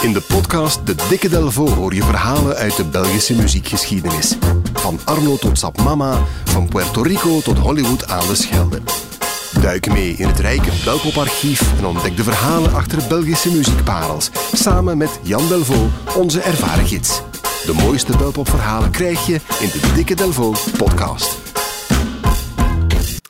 [0.00, 4.36] In de podcast De Dikke Delvo hoor je verhalen uit de Belgische muziekgeschiedenis.
[4.72, 8.80] Van Arno tot Sap Mama, van Puerto Rico tot Hollywood aan de Schelde.
[9.60, 14.30] Duik mee in het rijke Belpoparchief en ontdek de verhalen achter Belgische muziekparels.
[14.52, 17.22] Samen met Jan Delvo, onze ervaren gids.
[17.66, 21.36] De mooiste Belpopverhalen krijg je in de Dikke Delvo podcast.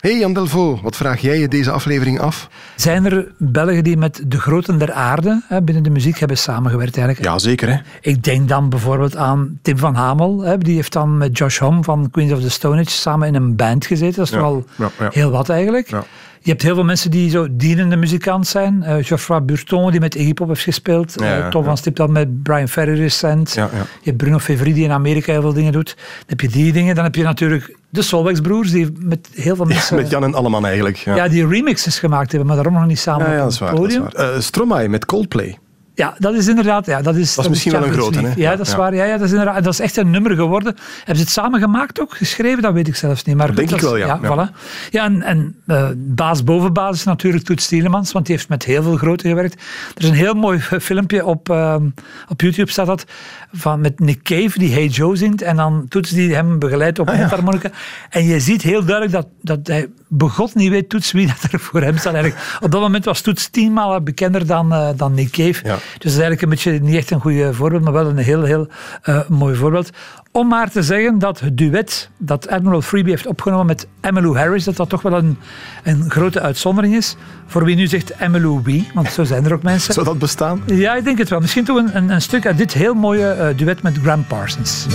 [0.00, 2.48] Hey Jan Delvo, wat vraag jij je deze aflevering af?
[2.80, 6.96] Zijn er Belgen die met de groten der aarde hè, binnen de muziek hebben samengewerkt
[6.96, 7.26] eigenlijk?
[7.28, 7.76] Ja, zeker hè.
[8.00, 10.40] Ik denk dan bijvoorbeeld aan Tim van Hamel.
[10.40, 13.34] Hè, die heeft dan met Josh Homme van Queens of the Stone Age samen in
[13.34, 14.16] een band gezeten.
[14.16, 15.08] Dat is Ja, wel ja, ja.
[15.12, 15.90] heel wat eigenlijk.
[15.90, 16.04] Ja.
[16.40, 18.82] Je hebt heel veel mensen die zo dienende muzikant zijn.
[18.82, 21.14] Eh Geoffroy Burton, die met Iggy Pop heeft gespeeld.
[21.16, 23.52] Ja, Eh, Tom van Stipdal met Brian Ferry recent.
[23.54, 23.78] Ja, ja.
[23.78, 25.94] Je hebt Bruno Fevri, die in Amerika heel veel dingen doet.
[25.96, 26.94] Dan heb je die dingen.
[26.94, 29.96] Dan heb je natuurlijk de Solvex broers, die met heel veel mensen...
[29.96, 30.96] Met Jan en Alleman eigenlijk.
[30.96, 33.58] Ja, ja, die remixes gemaakt hebben, maar daarom nog niet samen ja, op dat is
[33.58, 33.80] het waar.
[33.80, 34.14] Dat is podium.
[34.14, 34.34] waar.
[34.34, 35.58] Eh, Stromae met Coldplay.
[35.98, 36.86] Ja, dat is inderdaad.
[36.86, 38.32] Ja, dat is, dat misschien wel een grote, hè?
[38.36, 38.78] Ja, dat is ja.
[38.78, 38.94] waar.
[38.94, 40.76] Ja, ja, dat, is inderdaad, dat is echt een nummer geworden.
[40.96, 42.16] Hebben ze het samen gemaakt ook?
[42.16, 42.62] Geschreven?
[42.62, 43.36] Dat weet ik zelfs niet.
[43.36, 44.06] Maar Denk ik dat is- wel, ja.
[44.06, 44.48] Ja, Ja.
[44.50, 44.54] Voilà.
[44.90, 48.64] ja en, en eh, baas boven baas is natuurlijk Toets Tielemans, want die heeft met
[48.64, 49.54] heel veel grote gewerkt.
[49.96, 51.84] Er is een heel mooi filmpje op, ehm,
[52.28, 53.04] op YouTube, staat dat,
[53.52, 57.08] van, met Nick Cave, die Hey Joe zingt, en dan Toets die hem begeleidt op
[57.08, 57.26] Ah, een ja.
[57.28, 57.70] harmonica.
[58.10, 61.60] En je ziet heel duidelijk dat, dat hij begot niet weet, Toets, wie dat er
[61.60, 62.14] voor hem staat.
[62.14, 62.58] Eigenlijk.
[62.60, 65.78] Op dat moment was Toets tienmaal bekender dan, eh, dan Nick Cave.
[65.98, 68.42] Dus dat is eigenlijk een beetje niet echt een goede voorbeeld, maar wel een heel,
[68.42, 68.68] heel
[69.02, 69.90] eh, mooi voorbeeld.
[70.32, 74.64] Om maar te zeggen dat het duet dat Admiral Freebie heeft opgenomen met Emmylou Harris,
[74.64, 75.38] dat dat toch wel een,
[75.82, 77.16] een grote uitzondering is.
[77.46, 79.94] Voor wie nu zegt Emmylou wie, want zo zijn er ook mensen.
[79.94, 80.62] Zou dat bestaan?
[80.66, 81.40] Ja, ik denk het wel.
[81.40, 84.86] Misschien toch een, een, een stuk uit dit heel mooie eh, duet met Graham Parsons.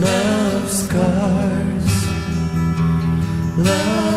[0.00, 1.92] Love scars,
[3.56, 4.11] love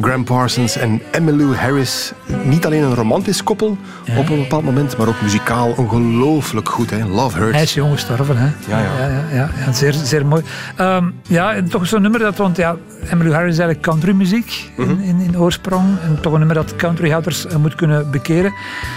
[0.00, 2.12] Graham Parsons en Emmylou Harris.
[2.44, 3.76] Niet alleen een romantisch koppel
[4.16, 6.90] op een bepaald moment, maar ook muzikaal ongelooflijk goed.
[6.90, 7.04] Hè?
[7.06, 7.52] Love Hurts.
[7.54, 8.44] Hij is jong gestorven, hè?
[8.68, 9.08] Ja, ja.
[9.08, 10.42] ja, ja, ja, zeer, zeer mooi.
[10.76, 12.76] Ehm, ja, en toch zo'n nummer dat, want ja,
[13.10, 14.90] Emmylou Harris is eigenlijk countrymuziek Mhm.
[14.90, 15.84] in, in, in oorsprong.
[16.04, 18.50] En toch een nummer dat countryhouders eh, moet kunnen bekeren.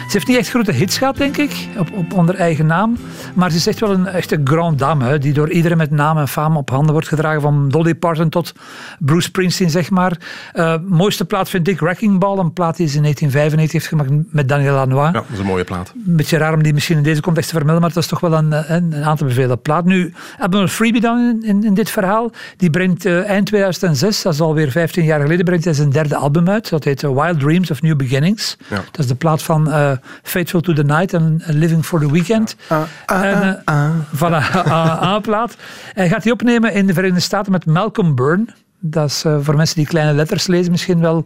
[0.07, 2.97] Ze heeft niet echt grote hits gehad, denk ik, op, op onder eigen naam.
[3.33, 6.17] Maar ze is echt wel een echte grand dame, hè, die door iedereen met naam
[6.17, 7.41] en faam op handen wordt gedragen.
[7.41, 8.53] Van Dolly Parton tot
[8.99, 10.17] Bruce Springsteen, zeg maar.
[10.53, 14.33] Eh, mooiste plaat vind ik Wrecking Ball, een plaat die ze in 1995 heeft gemaakt
[14.33, 15.05] met Daniel Lanois.
[15.05, 15.93] Ja, dat is een mooie plaat.
[16.07, 18.19] Een beetje raar om die misschien in deze context te vermelden, maar dat is toch
[18.19, 19.85] wel een, een, een aan te bevelen plaat.
[19.85, 24.33] Nu, Admiral Freebie dan in, in, in dit verhaal, die brengt eh, eind 2006, dat
[24.33, 26.69] is alweer 15 jaar geleden, brengt hij zijn derde album uit.
[26.69, 28.57] Dat heet eh, Wild Dreams of New Beginnings.
[28.67, 28.75] Ja.
[28.75, 29.91] Dat is de plaat van eh,
[30.23, 32.55] Faithful to the Night en eh, Living for the Weekend.
[32.67, 34.33] Ah, ah, en, eh, Van
[35.13, 35.55] een plaat.
[35.93, 38.45] Hij gaat die opnemen in de Verenigde Staten met Malcolm Byrne.
[38.83, 41.25] Dat is eh, voor mensen die kleine letters lezen misschien wel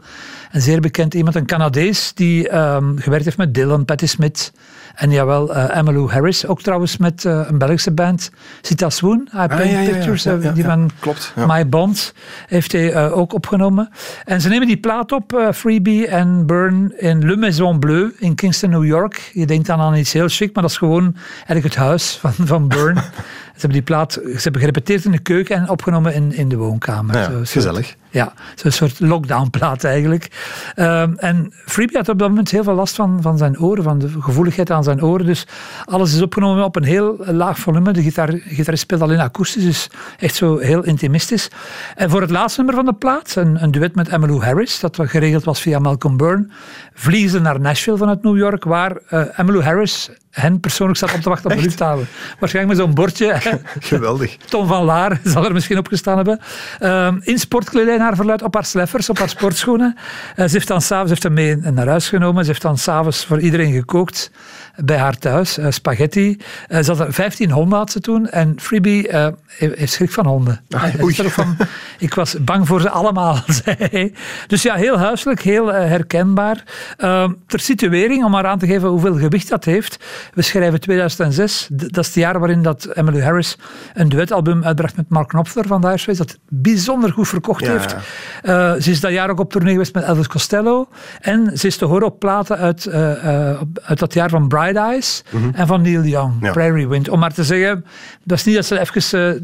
[0.51, 1.35] een zeer bekend iemand.
[1.35, 4.51] Een Canadees die ehm, gewerkt heeft met Dylan, Patti Smith
[4.95, 6.45] en jawel, Emmylou Harris.
[6.47, 9.27] Ook trouwens met eh, een Belgische band, Sita Swoon.
[9.33, 11.33] I Paint Ah, ja, ja, ja, Pictures, ja, eh, ja, die van Klopt.
[11.47, 12.13] My Bond
[12.47, 13.89] heeft hij ook opgenomen.
[14.25, 18.69] En ze nemen die plaat op, Freebie en Byrne, in Le Maison Bleu in Kingston,
[18.69, 19.31] New York.
[19.33, 22.33] Je denkt dan aan iets heel chic, maar dat is gewoon eigenlijk het huis van,
[22.33, 23.01] van Byrne.
[23.55, 26.55] ze hebben die plaat, ze hebben gerepeteerd in de keuken en opgenomen in, in de
[26.55, 27.15] woonkamer.
[27.15, 27.95] Ja, Zo- gezellig.
[28.15, 30.27] Ja, zo'n soort lockdownplaat eigenlijk.
[30.75, 33.99] Ehm, en Freebie had op dat moment heel veel last van, van zijn oren, van
[33.99, 35.25] de gevoeligheid aan zijn oren.
[35.25, 35.47] Dus
[35.85, 37.91] alles is opgenomen op een heel laag volume.
[37.91, 41.49] De gitaar, gitarist speelt alleen akoestisch, dus echt zo heel intimistisch.
[41.95, 44.97] En voor het laatste nummer van de plaat, een, een duet met Emmylou Harris, dat
[45.01, 46.47] geregeld was via Malcolm Byrne,
[46.93, 48.95] vliegen ze naar Nashville vanuit New York, waar
[49.35, 52.07] Emmylou Harris hen persoonlijk staat op te wachten op de luchthaven.
[52.39, 53.37] Waarschijnlijk met zo'n bordje.
[53.79, 54.37] Geweldig.
[54.37, 56.39] Tom van Laar zal er misschien op gestaan hebben.
[56.79, 59.95] Ehm, in sportkledij naar verluid op haar sleffers, op haar sportschoenen.
[60.35, 62.43] Eh, ze heeft dan s'avonds heeft hem mee naar huis genomen.
[62.43, 64.31] Ze heeft dan s'avonds voor iedereen gekookt
[64.75, 65.57] bij haar thuis.
[65.57, 66.37] eh, spaghetti.
[66.67, 68.29] Eh, ze had er 15 honden had ze toen.
[68.29, 69.09] En Freebie
[69.57, 70.61] heeft schrik van honden.
[71.01, 71.15] Oei.
[71.23, 71.57] ook van,
[71.99, 74.13] ik was bang voor ze allemaal, zei hij.
[74.47, 76.63] Dus ja, heel huiselijk, heel herkenbaar.
[76.97, 79.97] Ehm, ter situering, om maar aan te geven hoeveel gewicht dat heeft.
[80.33, 81.69] We schrijven 2006.
[81.75, 83.57] D- Dat is het jaar waarin dat Emmylou Harris
[83.93, 86.19] een duetalbum uitbracht met Mark Knopfler van Straits.
[86.19, 87.95] Dat bijzonder goed verkocht Ja, heeft.
[88.41, 90.87] Eh, ze is dat jaar ook op tournee geweest met Elvis Costello.
[91.21, 94.75] En ze is te horen op platen uit, eh, eh, uit dat jaar van Bright
[94.75, 95.23] Eyes
[95.53, 96.45] en van Neil Young, Mhm.
[96.45, 96.51] Ja.
[96.51, 97.09] Prairie Wind.
[97.09, 97.85] Om maar te zeggen,
[98.23, 98.93] dat is niet dat ze even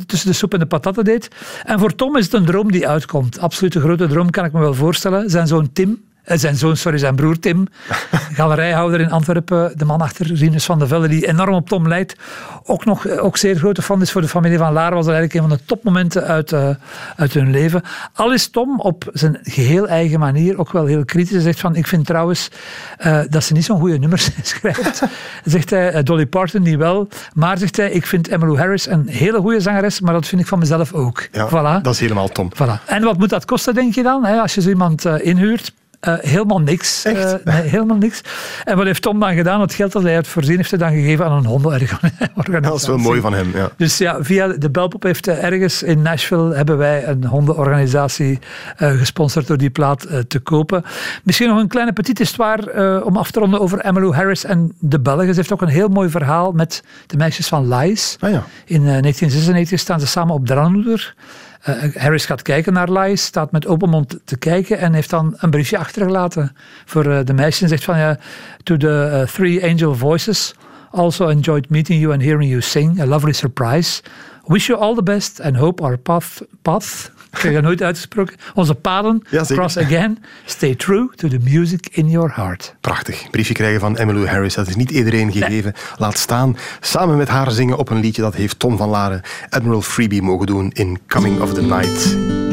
[0.05, 1.27] tussen de soep en de patatten deed.
[1.63, 3.39] En voor Tom is het een droom die uitkomt.
[3.39, 5.29] Absoluut een grote droom, kan ik me wel voorstellen.
[5.29, 7.67] Zijn zoon Tim, zijn zoon, sorry, zijn broer Tim,
[8.39, 12.15] galerijhouder in Antwerpen, de man achter Rinus van de Velde, die enorm op Tom lijkt.
[12.63, 15.13] Ook nog eh, ook zeer grote fan is voor de familie van Lara, was dat
[15.13, 16.69] eigenlijk een van de topmomenten uit, eh,
[17.15, 17.81] uit hun leven.
[18.13, 21.31] Al is Tom op zijn geheel eigen manier ook wel heel kritisch.
[21.31, 22.49] Hij zegt van, ik vind trouwens
[22.97, 25.01] eh, dat ze niet zo'n goede nummers schrijft.
[25.45, 29.07] zegt hij, eh, Dolly Parton niet wel, maar zegt hij, ik vind Emmylou Harris een
[29.07, 31.27] hele goede zangeres, maar dat vind ik van mezelf ook.
[31.31, 31.81] Ja, voilà.
[31.81, 32.51] Dat is helemaal Tom.
[32.53, 32.85] Voilà.
[32.85, 35.73] En wat moet dat kosten, denk je dan, hè, als je zo iemand eh, inhuurt?
[36.01, 37.05] Eh, helemaal niks.
[37.05, 38.21] Eh, nee, helemaal niks.
[38.63, 39.61] En wat heeft Tom dan gedaan?
[39.61, 42.61] Het geld dat hij had voorzien, heeft hij dan gegeven aan een hondenorganisatie.
[42.61, 43.51] Dat is wel mooi van hem.
[43.53, 43.69] Ja.
[43.77, 48.39] Dus ja, via de Belpop heeft eh, ergens in Nashville hebben wij een hondenorganisatie
[48.75, 50.83] gesponsord door die plaat te kopen.
[51.23, 54.99] Misschien nog een kleine petit histoire om af te ronden over Emmylou Harris en de
[54.99, 55.27] Belgen.
[55.27, 58.17] Ze heeft ook een heel mooi verhaal met de meisjes van Lies.
[58.19, 58.43] Ah ja.
[58.65, 61.15] In eh, 1996 staan ze samen op Dranhoeder.
[61.61, 65.33] Eh, Harris gaat kijken naar Lies, staat met open mond te kijken en heeft dan
[65.37, 66.55] een briefje achtergelaten
[66.85, 67.61] voor eh, de meisjes.
[67.61, 68.17] En zegt van ja,
[68.63, 70.55] to the eh, three angel voices,
[70.91, 74.01] also enjoyed meeting you and hearing you sing, a lovely surprise.
[74.45, 78.35] Wish you all the best and hope our path, path ik heb dat nooit uitgesproken,
[78.53, 80.23] onze paden Ja, cross again.
[80.45, 82.75] Stay true to the music in your heart.
[82.81, 83.29] Prachtig.
[83.29, 84.53] Briefje krijgen van Emmylou Harris.
[84.53, 85.73] Dat is niet iedereen gegeven.
[85.97, 86.57] Laat staan.
[86.79, 88.21] Samen met haar zingen op een liedje.
[88.21, 92.50] Dat heeft Tom van Laren, Admiral Freebie, mogen doen in Coming of the Night.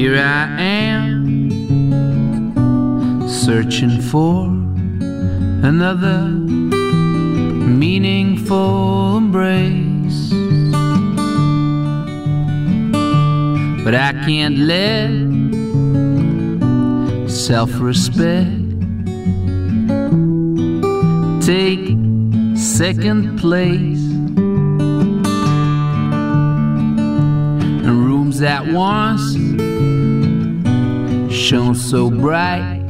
[0.00, 1.60] Here I am,
[3.28, 4.46] searching for
[5.62, 6.22] another
[7.82, 10.30] meaningful embrace.
[13.84, 15.10] But I can't let
[17.28, 18.48] self respect
[21.44, 21.94] take
[22.56, 24.06] second place.
[27.84, 29.59] And rooms that once
[31.50, 32.80] shone so bright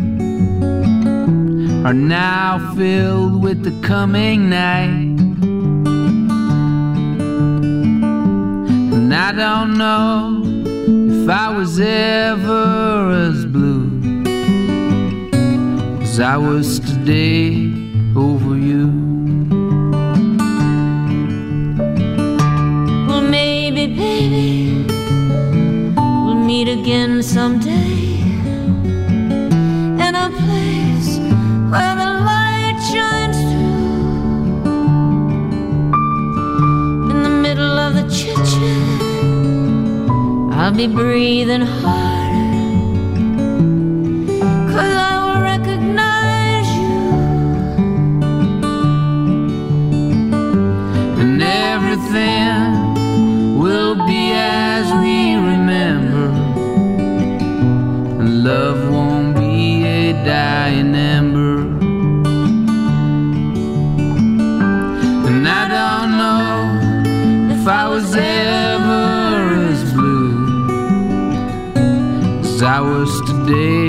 [1.86, 5.18] are now filled with the coming night.
[8.94, 10.42] And I don't know
[11.22, 13.88] if I was ever as blue
[16.02, 17.72] as I was today
[18.14, 18.88] over you.
[23.08, 24.84] Well, maybe, baby,
[25.96, 27.89] we'll meet again someday
[40.70, 42.38] I'll be breathing harder.
[44.70, 46.98] Cause I will recognize you.
[51.20, 56.30] and everything will be as we remember.
[58.20, 61.09] And love won't be a dying ember.
[73.52, 73.79] Was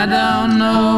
[0.00, 0.97] I don't know